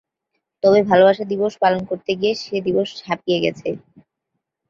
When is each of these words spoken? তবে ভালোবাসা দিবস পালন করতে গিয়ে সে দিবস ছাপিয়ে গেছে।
তবে 0.63 0.79
ভালোবাসা 0.89 1.23
দিবস 1.31 1.53
পালন 1.63 1.81
করতে 1.89 2.11
গিয়ে 2.19 2.33
সে 2.41 2.55
দিবস 2.67 2.89
ছাপিয়ে 2.99 3.39
গেছে। 3.45 3.69